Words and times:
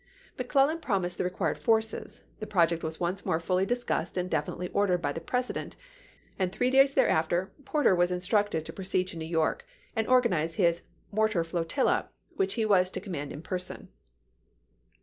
Mc 0.35 0.47
Clellan 0.49 0.79
promised 0.79 1.19
the 1.19 1.23
required 1.23 1.59
forces; 1.59 2.23
the 2.39 2.47
project 2.47 2.81
was 2.81 2.99
once 2.99 3.23
more 3.23 3.39
fully 3.39 3.67
discussed 3.67 4.17
and 4.17 4.31
definitely 4.31 4.67
or 4.69 4.87
dered 4.87 4.99
by 4.99 5.11
the 5.13 5.21
President; 5.21 5.75
and 6.39 6.51
three 6.51 6.71
days 6.71 6.95
thereafter 6.95 7.51
Porter 7.65 7.93
was 7.93 8.09
instructed 8.09 8.65
to 8.65 8.73
proceed 8.73 9.05
to 9.09 9.17
New 9.19 9.25
York 9.27 9.63
and 9.95 10.07
organize 10.07 10.55
his 10.55 10.81
mortar 11.11 11.43
flotilla, 11.43 12.09
which 12.35 12.55
he 12.55 12.65
was 12.65 12.89
to 12.89 12.99
com 12.99 13.11
mand 13.11 13.31
in 13.31 13.43
person. 13.43 13.89